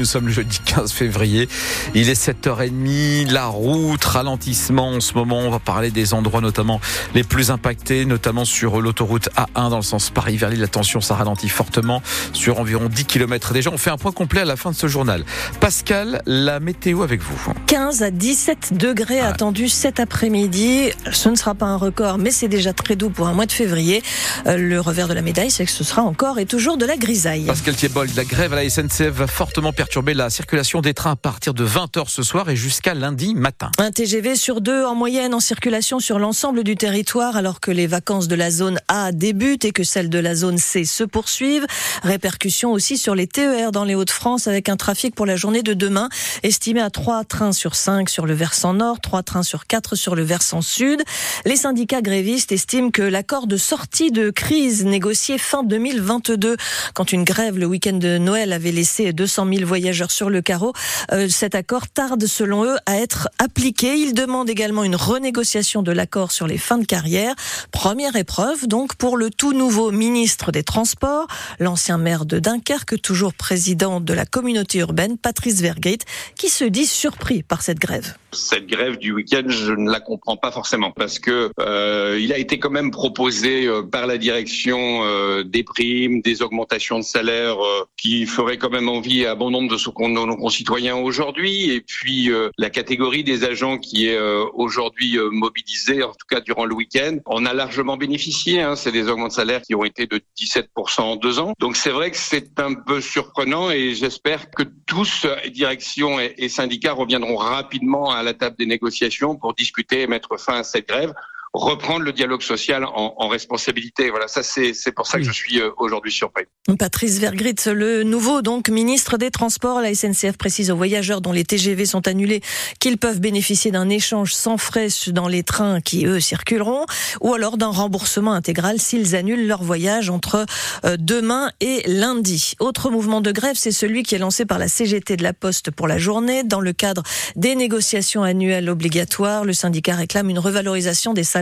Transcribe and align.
Nous 0.00 0.06
sommes 0.06 0.28
le 0.28 0.32
jeudi 0.32 0.58
15 0.64 0.92
février. 0.92 1.46
Il 1.94 2.08
est 2.08 2.18
7h30. 2.18 3.30
La 3.30 3.48
route, 3.48 4.02
ralentissement 4.02 4.92
en 4.92 5.00
ce 5.00 5.12
moment. 5.12 5.40
On 5.40 5.50
va 5.50 5.58
parler 5.58 5.90
des 5.90 6.14
endroits 6.14 6.40
notamment 6.40 6.80
les 7.14 7.22
plus 7.22 7.50
impactés, 7.50 8.06
notamment 8.06 8.46
sur 8.46 8.80
l'autoroute 8.80 9.28
A1 9.36 9.68
dans 9.68 9.76
le 9.76 9.82
sens 9.82 10.08
Paris 10.08 10.38
vers 10.38 10.48
l'île. 10.48 10.64
Attention, 10.64 11.02
ça 11.02 11.16
ralentit 11.16 11.50
fortement 11.50 12.00
sur 12.32 12.60
environ 12.60 12.88
10 12.88 13.04
km 13.04 13.52
déjà. 13.52 13.70
On 13.70 13.76
fait 13.76 13.90
un 13.90 13.98
point 13.98 14.10
complet 14.10 14.40
à 14.40 14.46
la 14.46 14.56
fin 14.56 14.70
de 14.70 14.74
ce 14.74 14.86
journal. 14.86 15.22
Pascal, 15.60 16.22
la 16.24 16.60
météo 16.60 17.02
avec 17.02 17.20
vous. 17.20 17.52
15 17.66 18.02
à 18.02 18.10
17 18.10 18.78
degrés 18.78 19.20
attendus 19.20 19.68
cet 19.68 20.00
après-midi. 20.00 20.92
Ce 21.12 21.28
ne 21.28 21.36
sera 21.36 21.54
pas 21.54 21.66
un 21.66 21.76
record, 21.76 22.16
mais 22.16 22.30
c'est 22.30 22.48
déjà 22.48 22.72
très 22.72 22.96
doux 22.96 23.10
pour 23.10 23.28
un 23.28 23.34
mois 23.34 23.44
de 23.44 23.52
février. 23.52 24.02
Euh, 24.46 24.56
le 24.56 24.80
revers 24.80 25.08
de 25.08 25.14
la 25.14 25.20
médaille, 25.20 25.50
c'est 25.50 25.66
que 25.66 25.70
ce 25.70 25.84
sera 25.84 26.00
encore 26.00 26.38
et 26.38 26.46
toujours 26.46 26.78
de 26.78 26.86
la 26.86 26.96
grisaille. 26.96 27.44
Pascal 27.44 27.76
Thiebol, 27.76 28.08
la 28.16 28.24
grève 28.24 28.54
à 28.54 28.56
la 28.56 28.70
SNCF 28.70 29.10
va 29.10 29.26
fortement 29.26 29.74
perturber 29.74 29.89
la 30.14 30.30
circulation 30.30 30.80
des 30.80 30.94
trains 30.94 31.12
à 31.12 31.16
partir 31.16 31.52
de 31.52 31.66
20h 31.66 32.08
ce 32.08 32.22
soir 32.22 32.48
et 32.48 32.54
jusqu'à 32.56 32.94
lundi 32.94 33.34
matin. 33.34 33.70
Un 33.78 33.90
TGV 33.90 34.36
sur 34.36 34.60
deux 34.60 34.84
en 34.84 34.94
moyenne 34.94 35.34
en 35.34 35.40
circulation 35.40 35.98
sur 35.98 36.18
l'ensemble 36.18 36.62
du 36.62 36.76
territoire 36.76 37.36
alors 37.36 37.60
que 37.60 37.72
les 37.72 37.88
vacances 37.88 38.28
de 38.28 38.36
la 38.36 38.50
zone 38.50 38.78
A 38.86 39.10
débutent 39.10 39.64
et 39.64 39.72
que 39.72 39.82
celles 39.82 40.08
de 40.08 40.18
la 40.18 40.36
zone 40.36 40.58
C 40.58 40.84
se 40.84 41.02
poursuivent. 41.02 41.66
Répercussions 42.02 42.70
aussi 42.70 42.96
sur 42.96 43.16
les 43.16 43.26
TER 43.26 43.72
dans 43.72 43.84
les 43.84 43.96
Hauts-de-France 43.96 44.46
avec 44.46 44.68
un 44.68 44.76
trafic 44.76 45.14
pour 45.14 45.26
la 45.26 45.34
journée 45.34 45.62
de 45.62 45.74
demain 45.74 46.08
estimé 46.44 46.80
à 46.80 46.90
3 46.90 47.24
trains 47.24 47.52
sur 47.52 47.74
5 47.74 48.08
sur 48.08 48.26
le 48.26 48.34
versant 48.34 48.74
nord, 48.74 49.00
3 49.00 49.24
trains 49.24 49.42
sur 49.42 49.66
4 49.66 49.96
sur 49.96 50.14
le 50.14 50.22
versant 50.22 50.62
sud. 50.62 51.02
Les 51.44 51.56
syndicats 51.56 52.02
grévistes 52.02 52.52
estiment 52.52 52.90
que 52.90 53.02
l'accord 53.02 53.48
de 53.48 53.56
sortie 53.56 54.12
de 54.12 54.30
crise 54.30 54.84
négocié 54.84 55.36
fin 55.36 55.64
2022, 55.64 56.56
quand 56.94 57.12
une 57.12 57.24
grève 57.24 57.58
le 57.58 57.66
week-end 57.66 57.98
de 57.98 58.18
Noël 58.18 58.52
avait 58.52 58.72
laissé 58.72 59.12
200 59.12 59.46
000 59.52 59.66
voyageurs 59.66 59.79
sur 60.08 60.30
le 60.30 60.42
carreau, 60.42 60.72
euh, 61.12 61.28
cet 61.28 61.54
accord 61.54 61.88
tarde 61.88 62.26
selon 62.26 62.64
eux 62.64 62.76
à 62.86 62.98
être 62.98 63.28
appliqué. 63.38 63.94
Ils 63.96 64.14
demandent 64.14 64.50
également 64.50 64.84
une 64.84 64.96
renégociation 64.96 65.82
de 65.82 65.92
l'accord 65.92 66.32
sur 66.32 66.46
les 66.46 66.58
fins 66.58 66.78
de 66.78 66.84
carrière. 66.84 67.34
Première 67.72 68.16
épreuve 68.16 68.66
donc 68.66 68.94
pour 68.96 69.16
le 69.16 69.30
tout 69.30 69.52
nouveau 69.52 69.90
ministre 69.90 70.52
des 70.52 70.62
Transports, 70.62 71.26
l'ancien 71.58 71.98
maire 71.98 72.24
de 72.24 72.38
Dunkerque, 72.38 73.00
toujours 73.00 73.34
président 73.34 74.00
de 74.00 74.12
la 74.12 74.26
communauté 74.26 74.78
urbaine, 74.78 75.16
Patrice 75.18 75.60
Vergrit, 75.60 75.98
qui 76.36 76.48
se 76.48 76.64
dit 76.64 76.86
surpris 76.86 77.42
par 77.42 77.62
cette 77.62 77.78
grève. 77.78 78.14
Cette 78.32 78.66
grève 78.66 78.96
du 78.98 79.12
week-end, 79.12 79.42
je 79.48 79.72
ne 79.72 79.90
la 79.90 79.98
comprends 79.98 80.36
pas 80.36 80.52
forcément 80.52 80.92
parce 80.92 81.18
que 81.18 81.50
euh, 81.58 82.18
il 82.20 82.32
a 82.32 82.38
été 82.38 82.60
quand 82.60 82.70
même 82.70 82.92
proposé 82.92 83.66
euh, 83.66 83.82
par 83.82 84.06
la 84.06 84.18
direction 84.18 85.00
euh, 85.02 85.42
des 85.42 85.64
primes, 85.64 86.20
des 86.20 86.42
augmentations 86.42 86.98
de 86.98 87.04
salaire 87.04 87.56
euh, 87.58 87.84
qui 87.96 88.26
feraient 88.26 88.58
quand 88.58 88.70
même 88.70 88.88
envie 88.88 89.26
à 89.26 89.34
bon 89.34 89.50
nombre 89.50 89.59
de, 89.68 90.26
nos 90.26 90.36
concitoyens 90.36 90.96
aujourd'hui. 90.96 91.70
Et 91.70 91.80
puis 91.80 92.30
euh, 92.30 92.50
la 92.58 92.70
catégorie 92.70 93.24
des 93.24 93.44
agents 93.44 93.78
qui 93.78 94.08
est 94.08 94.18
aujourd'hui 94.54 95.18
mobilisée, 95.30 96.02
en 96.02 96.12
tout 96.12 96.26
cas 96.28 96.40
durant 96.40 96.64
le 96.64 96.74
week-end, 96.74 97.18
on 97.26 97.46
a 97.46 97.54
largement 97.54 97.96
bénéficié. 97.96 98.60
Hein. 98.60 98.76
C'est 98.76 98.92
des 98.92 99.08
augments 99.08 99.28
de 99.28 99.32
salaire 99.32 99.62
qui 99.62 99.74
ont 99.74 99.84
été 99.84 100.06
de 100.06 100.20
17% 100.38 101.00
en 101.00 101.16
deux 101.16 101.38
ans. 101.38 101.54
Donc 101.58 101.76
c'est 101.76 101.90
vrai 101.90 102.10
que 102.10 102.16
c'est 102.16 102.58
un 102.60 102.74
peu 102.74 103.00
surprenant 103.00 103.70
et 103.70 103.94
j'espère 103.94 104.50
que 104.50 104.62
tous, 104.86 105.26
direction 105.52 106.20
et, 106.20 106.34
et 106.38 106.48
syndicats, 106.48 106.92
reviendront 106.92 107.36
rapidement 107.36 108.10
à 108.10 108.22
la 108.22 108.34
table 108.34 108.56
des 108.58 108.66
négociations 108.66 109.36
pour 109.36 109.54
discuter 109.54 110.02
et 110.02 110.06
mettre 110.06 110.38
fin 110.38 110.54
à 110.54 110.62
cette 110.62 110.88
grève 110.88 111.12
reprendre 111.52 112.04
le 112.04 112.12
dialogue 112.12 112.42
social 112.42 112.84
en, 112.84 113.14
en 113.16 113.28
responsabilité. 113.28 114.10
Voilà, 114.10 114.28
ça 114.28 114.42
c'est 114.42 114.92
pour 114.94 115.06
ça 115.06 115.18
que 115.18 115.24
je 115.24 115.32
suis 115.32 115.60
euh, 115.60 115.70
aujourd'hui 115.78 116.12
surpris. 116.12 116.44
Patrice 116.78 117.18
Vergrit, 117.18 117.56
le 117.66 118.04
nouveau 118.04 118.40
donc 118.40 118.68
ministre 118.68 119.16
des 119.16 119.32
Transports, 119.32 119.80
la 119.80 119.92
SNCF 119.92 120.36
précise 120.36 120.70
aux 120.70 120.76
voyageurs 120.76 121.20
dont 121.20 121.32
les 121.32 121.44
TGV 121.44 121.86
sont 121.86 122.06
annulés 122.06 122.40
qu'ils 122.78 122.98
peuvent 122.98 123.20
bénéficier 123.20 123.72
d'un 123.72 123.88
échange 123.88 124.32
sans 124.32 124.58
frais 124.58 124.88
dans 125.08 125.26
les 125.26 125.42
trains 125.42 125.80
qui 125.80 126.06
eux 126.06 126.20
circuleront, 126.20 126.86
ou 127.20 127.34
alors 127.34 127.56
d'un 127.56 127.70
remboursement 127.70 128.32
intégral 128.32 128.78
s'ils 128.78 129.16
annulent 129.16 129.46
leur 129.46 129.64
voyage 129.64 130.08
entre 130.08 130.46
euh, 130.84 130.96
demain 130.98 131.50
et 131.60 131.82
lundi. 131.86 132.54
Autre 132.60 132.90
mouvement 132.90 133.20
de 133.20 133.32
grève, 133.32 133.56
c'est 133.56 133.72
celui 133.72 134.04
qui 134.04 134.14
est 134.14 134.18
lancé 134.18 134.46
par 134.46 134.58
la 134.58 134.68
CGT 134.68 135.16
de 135.16 135.24
la 135.24 135.32
Poste 135.32 135.72
pour 135.72 135.88
la 135.88 135.98
journée 135.98 136.44
dans 136.44 136.60
le 136.60 136.72
cadre 136.72 137.02
des 137.34 137.56
négociations 137.56 138.22
annuelles 138.22 138.70
obligatoires. 138.70 139.44
Le 139.44 139.52
syndicat 139.52 139.96
réclame 139.96 140.30
une 140.30 140.38
revalorisation 140.38 141.12
des 141.12 141.24
salaires 141.24 141.39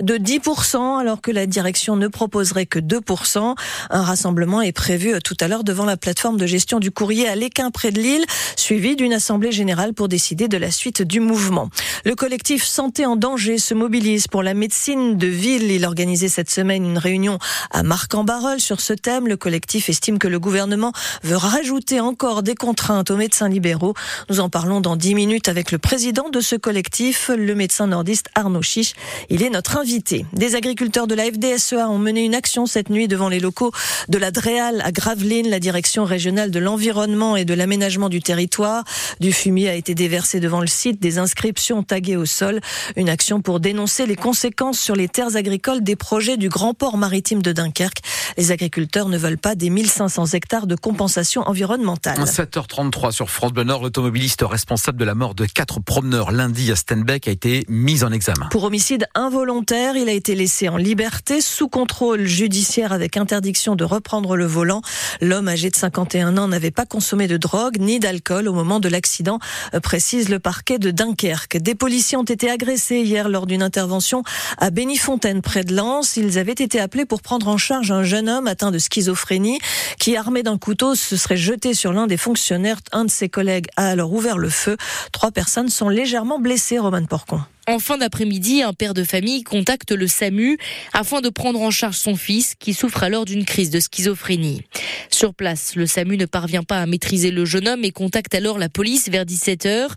de 0.00 0.16
10% 0.16 1.00
alors 1.00 1.20
que 1.20 1.30
la 1.30 1.46
direction 1.46 1.96
ne 1.96 2.08
proposerait 2.08 2.66
que 2.66 2.78
2%. 2.78 3.54
Un 3.90 4.02
rassemblement 4.02 4.62
est 4.62 4.72
prévu 4.72 5.14
tout 5.22 5.36
à 5.40 5.48
l'heure 5.48 5.64
devant 5.64 5.84
la 5.84 5.96
plateforme 5.96 6.36
de 6.36 6.46
gestion 6.46 6.80
du 6.80 6.90
courrier 6.90 7.28
à 7.28 7.34
l'Équin 7.34 7.70
près 7.70 7.90
de 7.90 8.00
Lille, 8.00 8.24
suivi 8.56 8.96
d'une 8.96 9.12
assemblée 9.12 9.52
générale 9.52 9.94
pour 9.94 10.08
décider 10.08 10.48
de 10.48 10.56
la 10.56 10.70
suite 10.70 11.02
du 11.02 11.20
mouvement. 11.20 11.70
Le 12.04 12.14
collectif 12.14 12.64
Santé 12.64 13.06
en 13.06 13.16
danger 13.16 13.58
se 13.58 13.74
mobilise 13.74 14.28
pour 14.28 14.42
la 14.42 14.54
médecine 14.54 15.16
de 15.16 15.26
ville. 15.26 15.70
Il 15.70 15.84
organisait 15.84 16.28
cette 16.28 16.50
semaine 16.50 16.84
une 16.84 16.98
réunion 16.98 17.38
à 17.70 17.82
Marc-en-Barœul 17.82 18.60
sur 18.60 18.80
ce 18.80 18.92
thème. 18.92 19.28
Le 19.28 19.36
collectif 19.36 19.88
estime 19.88 20.18
que 20.18 20.28
le 20.28 20.38
gouvernement 20.38 20.92
veut 21.22 21.36
rajouter 21.36 22.00
encore 22.00 22.42
des 22.42 22.54
contraintes 22.54 23.10
aux 23.10 23.16
médecins 23.16 23.48
libéraux. 23.48 23.94
Nous 24.28 24.40
en 24.40 24.48
parlons 24.48 24.80
dans 24.80 24.96
10 24.96 25.14
minutes 25.14 25.48
avec 25.48 25.72
le 25.72 25.78
président 25.78 26.28
de 26.30 26.40
ce 26.40 26.56
collectif, 26.56 27.30
le 27.36 27.54
médecin 27.54 27.86
nordiste 27.86 28.28
Arnaud 28.34 28.62
Chiche. 28.62 28.94
Il 29.34 29.42
est 29.42 29.50
notre 29.50 29.78
invité. 29.78 30.26
Des 30.32 30.54
agriculteurs 30.54 31.08
de 31.08 31.14
la 31.16 31.24
FDSEA 31.24 31.90
ont 31.90 31.98
mené 31.98 32.24
une 32.24 32.36
action 32.36 32.66
cette 32.66 32.88
nuit 32.88 33.08
devant 33.08 33.28
les 33.28 33.40
locaux 33.40 33.72
de 34.08 34.16
la 34.16 34.30
DREAL 34.30 34.80
à 34.84 34.92
Gravelines, 34.92 35.50
la 35.50 35.58
direction 35.58 36.04
régionale 36.04 36.52
de 36.52 36.60
l'environnement 36.60 37.34
et 37.34 37.44
de 37.44 37.52
l'aménagement 37.52 38.08
du 38.08 38.22
territoire. 38.22 38.84
Du 39.18 39.32
fumier 39.32 39.70
a 39.70 39.74
été 39.74 39.96
déversé 39.96 40.38
devant 40.38 40.60
le 40.60 40.68
site, 40.68 41.02
des 41.02 41.18
inscriptions 41.18 41.82
taguées 41.82 42.14
au 42.14 42.26
sol. 42.26 42.60
Une 42.94 43.08
action 43.08 43.40
pour 43.40 43.58
dénoncer 43.58 44.06
les 44.06 44.14
conséquences 44.14 44.78
sur 44.78 44.94
les 44.94 45.08
terres 45.08 45.34
agricoles 45.34 45.82
des 45.82 45.96
projets 45.96 46.36
du 46.36 46.48
grand 46.48 46.72
port 46.72 46.96
maritime 46.96 47.42
de 47.42 47.50
Dunkerque. 47.50 48.02
Les 48.36 48.52
agriculteurs 48.52 49.08
ne 49.08 49.18
veulent 49.18 49.36
pas 49.36 49.56
des 49.56 49.68
1500 49.68 50.26
hectares 50.26 50.68
de 50.68 50.76
compensation 50.76 51.42
environnementale. 51.42 52.20
7h33 52.20 53.10
sur 53.10 53.28
France 53.30 53.52
Bleu 53.52 53.64
Nord, 53.64 53.82
l'automobiliste 53.82 54.44
responsable 54.48 54.98
de 54.98 55.04
la 55.04 55.16
mort 55.16 55.34
de 55.34 55.44
quatre 55.44 55.80
promeneurs 55.80 56.30
lundi 56.30 56.70
à 56.70 56.76
Stenbeck 56.76 57.26
a 57.26 57.32
été 57.32 57.64
mis 57.68 58.04
en 58.04 58.12
examen. 58.12 58.46
Pour 58.52 58.62
homicide 58.62 59.08
involontaire. 59.24 59.96
Il 59.96 60.08
a 60.08 60.12
été 60.12 60.34
laissé 60.34 60.68
en 60.68 60.76
liberté 60.76 61.40
sous 61.40 61.68
contrôle 61.68 62.24
judiciaire 62.24 62.92
avec 62.92 63.16
interdiction 63.16 63.74
de 63.74 63.84
reprendre 63.84 64.36
le 64.36 64.44
volant. 64.44 64.82
L'homme 65.20 65.48
âgé 65.48 65.70
de 65.70 65.76
51 65.76 66.36
ans 66.36 66.48
n'avait 66.48 66.70
pas 66.70 66.86
consommé 66.86 67.26
de 67.26 67.36
drogue 67.36 67.78
ni 67.80 67.98
d'alcool 67.98 68.48
au 68.48 68.52
moment 68.52 68.80
de 68.80 68.88
l'accident, 68.88 69.38
euh, 69.74 69.80
précise 69.80 70.28
le 70.28 70.38
parquet 70.38 70.78
de 70.78 70.90
Dunkerque. 70.90 71.56
Des 71.56 71.74
policiers 71.74 72.18
ont 72.18 72.24
été 72.24 72.50
agressés 72.50 73.00
hier 73.00 73.28
lors 73.28 73.46
d'une 73.46 73.62
intervention 73.62 74.22
à 74.58 74.70
Bénifontaine 74.70 75.42
près 75.42 75.64
de 75.64 75.74
Lens. 75.74 76.16
Ils 76.16 76.38
avaient 76.38 76.52
été 76.52 76.78
appelés 76.78 77.06
pour 77.06 77.22
prendre 77.22 77.48
en 77.48 77.56
charge 77.56 77.90
un 77.90 78.04
jeune 78.04 78.28
homme 78.28 78.46
atteint 78.46 78.70
de 78.70 78.78
schizophrénie 78.78 79.58
qui, 79.98 80.16
armé 80.16 80.42
d'un 80.42 80.58
couteau, 80.58 80.94
se 80.94 81.16
serait 81.16 81.36
jeté 81.36 81.74
sur 81.74 81.92
l'un 81.92 82.06
des 82.06 82.18
fonctionnaires. 82.18 82.78
Un 82.92 83.06
de 83.06 83.10
ses 83.10 83.28
collègues 83.28 83.66
a 83.76 83.88
alors 83.88 84.12
ouvert 84.12 84.38
le 84.38 84.50
feu. 84.50 84.76
Trois 85.12 85.30
personnes 85.30 85.70
sont 85.70 85.88
légèrement 85.88 86.38
blessées, 86.38 86.78
Roman 86.78 87.04
Porcon. 87.06 87.40
En 87.66 87.78
fin 87.78 87.96
d'après-midi, 87.96 88.62
un 88.62 88.74
père 88.74 88.92
de 88.92 89.04
famille 89.04 89.42
contacte 89.42 89.90
le 89.90 90.06
SAMU 90.06 90.58
afin 90.92 91.22
de 91.22 91.30
prendre 91.30 91.62
en 91.62 91.70
charge 91.70 91.96
son 91.96 92.14
fils 92.14 92.54
qui 92.58 92.74
souffre 92.74 93.02
alors 93.02 93.24
d'une 93.24 93.46
crise 93.46 93.70
de 93.70 93.80
schizophrénie. 93.80 94.60
Sur 95.08 95.32
place, 95.32 95.74
le 95.74 95.86
SAMU 95.86 96.18
ne 96.18 96.26
parvient 96.26 96.62
pas 96.62 96.82
à 96.82 96.86
maîtriser 96.86 97.30
le 97.30 97.46
jeune 97.46 97.66
homme 97.66 97.82
et 97.82 97.90
contacte 97.90 98.34
alors 98.34 98.58
la 98.58 98.68
police 98.68 99.08
vers 99.08 99.24
17h. 99.24 99.88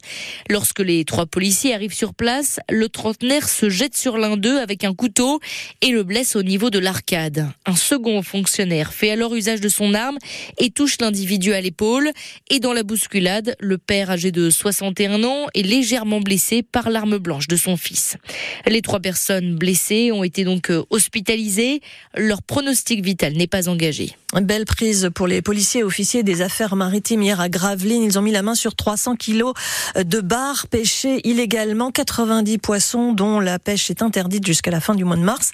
Lorsque 0.49 0.79
les 0.79 1.03
trois 1.03 1.25
policiers 1.25 1.73
arrivent 1.73 1.93
sur 1.93 2.13
place, 2.13 2.61
le 2.69 2.87
trentenaire 2.87 3.49
se 3.49 3.69
jette 3.69 3.97
sur 3.97 4.17
l'un 4.17 4.37
d'eux 4.37 4.59
avec 4.59 4.85
un 4.85 4.93
couteau 4.93 5.41
et 5.81 5.89
le 5.89 6.03
blesse 6.03 6.37
au 6.37 6.43
niveau 6.43 6.69
de 6.69 6.79
l'arcade. 6.79 7.49
Un 7.65 7.75
second 7.75 8.21
fonctionnaire 8.21 8.93
fait 8.93 9.11
alors 9.11 9.35
usage 9.35 9.59
de 9.59 9.69
son 9.69 9.93
arme 9.93 10.17
et 10.57 10.69
touche 10.69 10.99
l'individu 11.01 11.51
à 11.51 11.59
l'épaule. 11.59 12.11
Et 12.49 12.61
dans 12.61 12.73
la 12.73 12.83
bousculade, 12.83 13.57
le 13.59 13.77
père 13.77 14.09
âgé 14.09 14.31
de 14.31 14.49
61 14.49 15.25
ans 15.25 15.47
est 15.53 15.63
légèrement 15.63 16.21
blessé 16.21 16.63
par 16.63 16.89
l'arme 16.89 17.17
blanche 17.17 17.47
de 17.47 17.56
son 17.57 17.77
fils. 17.77 18.17
Les 18.65 18.81
trois 18.81 18.99
personnes 18.99 19.55
blessées 19.55 20.11
ont 20.11 20.23
été 20.23 20.43
donc 20.43 20.69
euh, 20.71 20.83
hospitalisées. 20.89 21.81
Leur 22.15 22.41
pronostic 22.41 23.03
vital 23.03 23.33
n'est 23.33 23.47
pas 23.47 23.69
engagé. 23.69 24.15
Belle 24.35 24.65
prise 24.65 25.09
pour 25.15 25.25
les 25.25 25.41
policiers 25.41 25.79
et 25.79 25.83
officiers 25.85 26.21
des 26.21 26.41
affaires 26.41 26.75
maritimes 26.75 27.21
hier 27.21 27.39
à 27.39 27.47
Gravelines. 27.47 28.03
Ils 28.03 28.19
ont 28.19 28.21
mis 28.21 28.33
la 28.33 28.41
main 28.41 28.55
sur 28.55 28.75
300 28.75 29.15
kilos 29.15 29.53
de 29.95 30.19
bars 30.19 30.67
pêchés 30.67 31.21
illégalement, 31.23 31.91
90 31.91 32.57
poissons 32.57 33.13
dont 33.13 33.39
la 33.39 33.57
pêche 33.57 33.89
est 33.89 34.01
interdite 34.01 34.45
jusqu'à 34.45 34.69
la 34.69 34.81
fin 34.81 34.95
du 34.95 35.05
mois 35.05 35.15
de 35.15 35.21
mars. 35.21 35.53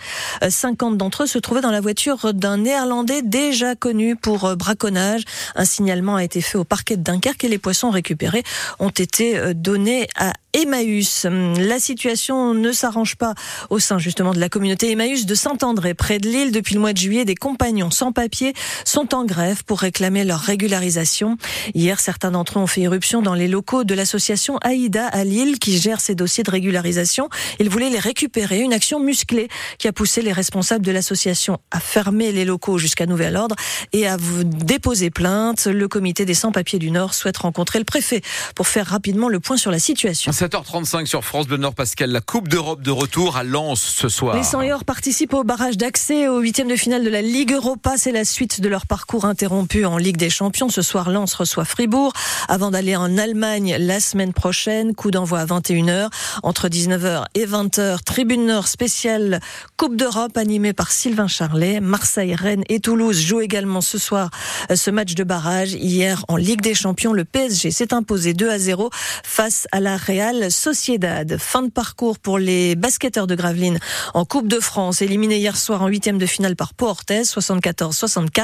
50 0.50 0.98
d'entre 0.98 1.24
eux 1.24 1.28
se 1.28 1.38
trouvaient 1.38 1.62
dans 1.62 1.70
la 1.70 1.82
voiture 1.82 2.34
d'un 2.34 2.58
néerlandais 2.58 3.22
déjà 3.22 3.76
connu 3.76 4.16
pour 4.16 4.56
braconnage. 4.58 5.22
Un 5.56 5.66
signalement 5.66 6.16
a 6.16 6.24
été 6.24 6.42
fait 6.42 6.58
au 6.58 6.64
parquet 6.64 6.98
de 6.98 7.04
Dunkerque 7.04 7.44
et 7.44 7.50
les 7.50 7.60
poissons 7.60 7.92
récupérés 7.92 8.44
ont 8.80 8.90
été 8.90 9.54
donnés 9.54 10.08
à 10.16 10.34
Emmaüs. 10.54 11.26
La 11.26 11.80
situation 11.80 12.54
ne 12.54 12.72
s'arrange 12.72 13.16
pas 13.16 13.34
au 13.70 13.80
sein 13.80 13.98
justement 13.98 14.34
de 14.34 14.40
la 14.40 14.50
communauté 14.50 14.92
Emmaüs 14.92 15.26
de 15.26 15.36
Saint-André, 15.36 15.94
près 15.94 16.20
de 16.20 16.28
l'île. 16.28 16.52
Depuis 16.52 16.76
le 16.76 16.82
mois 16.82 16.94
de 16.94 16.98
juillet, 16.98 17.26
des 17.26 17.36
compagnons 17.36 17.92
sans 17.92 18.12
papier 18.12 18.54
sont 18.86 19.14
en 19.16 19.26
grève 19.26 19.64
pour 19.64 19.80
réclamer 19.80 20.24
leur 20.24 20.40
régularisation. 20.40 21.38
Hier, 21.74 22.00
certains 22.00 22.32
d'entre 22.32 22.60
eux 22.60 22.62
ont 22.62 22.68
fait 22.68 22.82
irruption 22.82 23.22
dans 23.22 23.34
les 23.34 23.48
locaux 23.48 23.84
de 23.84 23.94
l'association 23.94 24.58
Aïda 24.58 25.08
à 25.08 25.24
Lille 25.24 25.60
qui 25.60 25.78
gère 25.78 26.02
ces 26.02 26.16
dossiers 26.16 26.44
de 26.44 26.52
régularisation. 26.52 27.30
Ils 27.60 27.70
voulaient 27.70 27.90
les 27.90 28.00
récupérer, 28.00 28.60
une 28.60 28.74
action 28.74 29.00
musclée 29.00 29.48
qui 29.78 29.88
a 29.88 29.94
poussé 29.94 30.22
les 30.22 30.34
responsables 30.34 30.86
de 30.86 30.92
l'association 30.92 31.60
à 31.72 31.80
fermer 31.80 32.32
les 32.32 32.46
locaux 32.46 32.78
jusqu'à 32.78 33.06
nouvel 33.06 33.36
ordre 33.36 33.56
et 33.92 34.08
à 34.08 34.18
déposer 34.18 35.10
plainte. 35.10 35.66
Le 35.66 35.88
comité 35.88 36.26
des 36.26 36.34
sans-papiers 36.34 36.80
du 36.80 36.92
Nord 36.92 37.14
souhaite 37.14 37.38
rencontrer 37.38 37.80
le 37.80 37.86
préfet 37.86 38.22
pour 38.56 38.68
faire 38.68 38.88
rapidement 38.88 39.30
le 39.30 39.40
point 39.40 39.58
sur 39.58 39.72
la 39.72 39.80
situation. 39.80 40.32
7h35 40.32 41.06
sur 41.06 41.24
France 41.24 41.48
Bleu 41.48 41.58
Nord, 41.58 41.76
Pascal, 41.76 42.12
la 42.12 42.22
Coupe 42.22 42.48
d'Europe 42.48 42.82
de 42.82 42.92
retour 42.92 43.38
à 43.38 43.44
Lens 43.44 43.82
ce 43.82 44.10
soir. 44.10 44.36
Les 44.36 44.44
100 44.44 44.64
participent 44.86 45.34
au 45.34 45.44
barrage 45.44 45.78
d'accès 45.78 46.28
au 46.28 46.40
huitième 46.40 46.68
de 46.68 46.76
finale 46.76 47.04
de 47.04 47.10
la 47.10 47.22
Ligue 47.22 47.54
Europa. 47.54 47.94
C'est 47.98 48.12
la 48.12 48.26
suite 48.26 48.53
de 48.62 48.70
leur 48.70 48.86
parcours 48.86 49.26
interrompu 49.26 49.86
en 49.86 49.98
Ligue 49.98 50.18
des 50.18 50.30
Champions. 50.30 50.70
Ce 50.70 50.82
soir, 50.82 51.10
Lens 51.10 51.34
reçoit 51.34 51.66
Fribourg 51.66 52.14
avant 52.48 52.72
d'aller 52.72 52.96
en 52.96 53.18
Allemagne 53.18 53.76
la 53.80 54.00
semaine 54.00 54.34
prochaine. 54.34 54.94
Coup 54.94 55.12
d'envoi 55.12 55.40
à 55.40 55.46
21h. 55.46 56.10
Entre 56.44 56.68
19h 56.68 57.26
et 57.36 57.46
20h, 57.46 58.04
Tribune 58.04 58.46
Nord 58.46 58.68
spéciale 58.68 59.40
Coupe 59.78 59.96
d'Europe 59.96 60.38
animée 60.38 60.74
par 60.74 60.92
Sylvain 60.92 61.28
Charlet. 61.28 61.80
Marseille, 61.80 62.36
Rennes 62.36 62.64
et 62.70 62.80
Toulouse 62.80 63.20
jouent 63.20 63.42
également 63.42 63.82
ce 63.82 63.98
soir 63.98 64.30
euh, 64.72 64.76
ce 64.76 64.92
match 64.92 65.16
de 65.16 65.24
barrage. 65.24 65.74
Hier, 65.74 66.24
en 66.28 66.36
Ligue 66.36 66.62
des 66.62 66.76
Champions, 66.76 67.14
le 67.14 67.26
PSG 67.26 67.72
s'est 67.72 67.94
imposé 67.94 68.34
2 68.34 68.50
à 68.50 68.60
0 68.60 68.90
face 69.24 69.68
à 69.72 69.80
la 69.80 69.98
Real 69.98 70.52
Sociedad. 70.52 71.38
Fin 71.38 71.64
de 71.64 71.70
parcours 71.70 72.20
pour 72.20 72.38
les 72.38 72.76
basketteurs 72.76 73.28
de 73.28 73.36
Gravelines 73.36 73.80
en 74.14 74.26
Coupe 74.26 74.48
de 74.48 74.60
France, 74.60 75.02
éliminés 75.02 75.38
hier 75.38 75.58
soir 75.58 75.82
en 75.82 75.88
huitième 75.88 76.18
de 76.18 76.26
finale 76.26 76.56
par 76.56 76.74
Pau-Orthez, 76.74 77.24
74-64. 77.24 78.43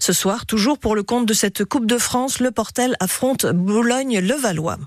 Ce 0.00 0.12
soir, 0.12 0.46
toujours 0.46 0.78
pour 0.78 0.96
le 0.96 1.02
compte 1.02 1.26
de 1.26 1.34
cette 1.34 1.64
Coupe 1.64 1.86
de 1.86 1.98
France, 1.98 2.40
le 2.40 2.50
Portel 2.50 2.96
affronte 3.00 3.46
Boulogne-le-Valois. 3.46 4.78